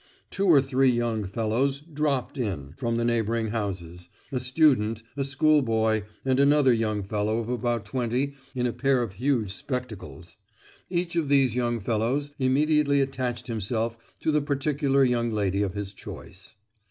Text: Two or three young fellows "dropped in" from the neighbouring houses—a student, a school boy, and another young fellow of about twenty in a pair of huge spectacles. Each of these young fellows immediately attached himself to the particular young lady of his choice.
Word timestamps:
Two 0.31 0.47
or 0.47 0.63
three 0.63 0.89
young 0.89 1.25
fellows 1.25 1.79
"dropped 1.79 2.39
in" 2.39 2.73
from 2.73 2.97
the 2.97 3.05
neighbouring 3.05 3.49
houses—a 3.49 4.39
student, 4.39 5.03
a 5.15 5.23
school 5.23 5.61
boy, 5.61 6.05
and 6.25 6.39
another 6.39 6.73
young 6.73 7.03
fellow 7.03 7.37
of 7.37 7.49
about 7.49 7.85
twenty 7.85 8.33
in 8.55 8.65
a 8.65 8.73
pair 8.73 9.03
of 9.03 9.13
huge 9.13 9.51
spectacles. 9.53 10.37
Each 10.89 11.15
of 11.15 11.29
these 11.29 11.53
young 11.53 11.79
fellows 11.79 12.31
immediately 12.39 12.99
attached 12.99 13.45
himself 13.45 13.95
to 14.21 14.31
the 14.31 14.41
particular 14.41 15.03
young 15.03 15.31
lady 15.31 15.61
of 15.61 15.75
his 15.75 15.93
choice. 15.93 16.55